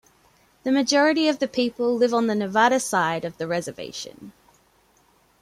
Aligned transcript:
The 0.63 0.71
majority 0.71 1.27
of 1.27 1.37
the 1.37 1.47
people 1.47 1.95
live 1.95 2.11
on 2.11 2.25
the 2.25 2.33
Nevada 2.33 2.79
side 2.79 3.23
of 3.23 3.37
the 3.37 3.45
reservation. 3.45 4.31